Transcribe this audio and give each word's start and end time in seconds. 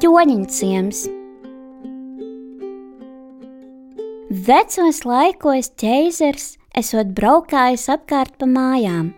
ķoņiņciems. 0.00 1.00
Vecos 4.30 5.00
laikos 5.04 5.72
ķeizars 5.80 6.54
esot 6.78 7.10
braukājis 7.16 7.88
apkārt 7.92 8.36
pa 8.38 8.46
mājām. 8.48 9.10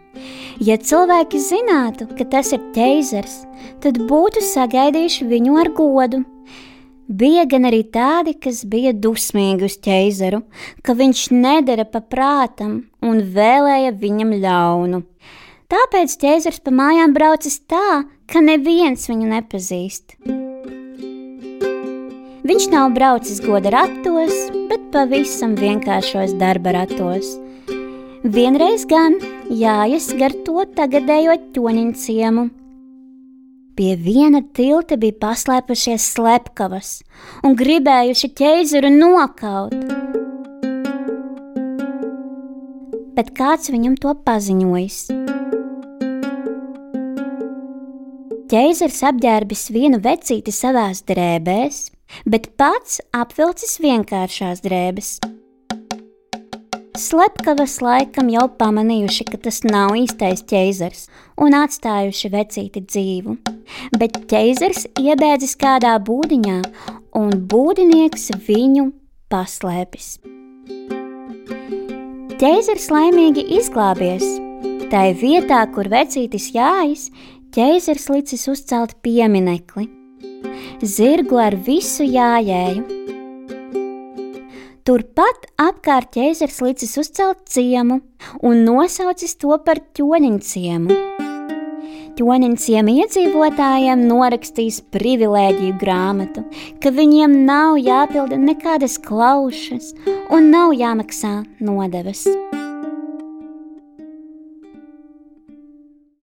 Ja 0.63 0.79
cilvēki 0.81 1.41
zinātu, 1.43 2.09
ka 2.17 2.27
tas 2.33 2.53
ir 2.57 2.63
ķeizars, 2.75 3.43
tad 3.85 4.01
būtu 4.09 4.43
sagaidījuši 4.49 5.29
viņu 5.31 5.59
ar 5.61 5.71
godu. 5.77 6.23
Bija 7.13 7.45
gan 7.51 7.69
arī 7.69 7.83
tādi, 7.93 8.35
kas 8.41 8.63
bija 8.65 8.95
dusmīgi 8.97 9.69
uz 9.69 9.77
ķeizaru, 9.85 10.43
ka 10.83 10.97
viņš 10.97 11.27
nedara 11.35 11.85
pa 11.85 12.01
prātam 12.01 12.79
un 13.05 13.21
vēlēja 13.35 13.93
viņam 14.01 14.33
ļaunu. 14.45 15.03
Tāpēc 15.73 16.15
ķēzars 16.25 16.63
pa 16.65 16.73
mājām 16.75 17.15
braucis 17.17 17.61
tā, 17.69 18.05
ka 18.33 18.41
neviens 18.45 19.09
viņu 19.13 19.29
nepazīst. 19.35 20.17
Viņš 22.43 22.65
nav 22.73 22.91
braucis 22.97 23.39
goda 23.39 23.71
ratos, 23.71 24.35
bet 24.67 24.89
pavisam 24.91 25.53
vienkāršos 25.55 26.33
darba 26.41 26.73
ratos. 26.75 27.37
Vienreiz 28.23 28.83
gan 28.91 29.15
jājas 29.47 30.09
gar 30.19 30.35
to 30.47 30.65
tagadējo 30.75 31.37
ķoniņu 31.55 31.95
ciemu. 32.03 32.49
Pie 33.79 33.95
viena 33.95 34.43
tilta 34.59 34.99
bija 34.99 35.15
paslēpušies 35.23 36.09
slepkavas 36.17 36.91
un 37.47 37.55
gribējuši 37.57 38.33
ķēzaru 38.43 38.91
nokaut. 38.99 39.79
Bet 43.15 43.33
kāds 43.39 43.71
viņam 43.71 43.95
to 44.03 44.19
paziņojis? 44.27 45.01
Ķēzars 48.53 49.03
apģērbis 49.09 49.67
vienu 49.73 50.03
vecīti 50.05 50.53
savās 50.53 51.07
drēbēs, 51.09 51.87
bet 52.27 52.51
pats 52.61 53.01
apvilcis 53.17 53.79
vienkāršās 53.83 54.65
drēbes. 54.65 55.17
Slepkavas 56.93 57.79
laikam 57.81 58.29
jau 58.29 58.45
pamanījuši, 58.61 59.25
ka 59.31 59.39
tas 59.47 59.63
nav 59.65 59.95
īstais 59.97 60.43
ķēzars, 60.45 61.07
un 61.41 61.57
atstājuši 61.57 62.31
vecīti 62.35 62.83
dzīvu. 62.85 63.37
Bet 63.97 64.19
ķēzars 64.29 64.85
iebēdzis 65.01 65.57
kādā 65.61 65.95
būdiņā, 66.05 66.59
un 67.17 67.33
būdinieks 67.49 68.29
viņu 68.45 68.91
paslēpis. 69.33 70.19
Ķēzars 72.43 72.91
laimīgi 72.93 73.47
izglābies. 73.57 74.27
Tai 74.93 75.07
vietā, 75.17 75.63
kur 75.73 75.89
vecītis 75.89 76.51
jājas, 76.53 77.09
ķēzars 77.57 78.09
licis 78.13 78.45
uzcelt 78.53 78.99
pieminekli, 79.01 79.89
zirgu 80.83 81.39
ar 81.39 81.55
visu 81.55 82.03
jājēju. 82.03 82.83
Turpat 84.83 85.47
apkārt 85.63 86.11
ķēzars 86.17 86.59
licis 86.65 86.97
uzcelt 86.99 87.45
ciemu 87.47 88.01
un 88.43 88.65
nosaucis 88.67 89.37
to 89.39 89.55
par 89.63 89.79
ķoniņu 89.95 90.43
ciemu. 90.43 90.97
Ķoniņciema 92.19 92.93
iedzīvotājiem 93.03 94.03
norakstīs 94.11 94.83
privilēģiju 94.93 95.79
grāmatu, 95.81 96.43
ka 96.83 96.93
viņiem 96.93 97.39
nav 97.47 97.79
jāpilda 97.81 98.37
nekādas 98.43 98.99
klaušas 99.01 99.95
un 100.35 100.51
nav 100.53 100.75
jāmaksā 100.77 101.39
nodevas. 101.63 102.27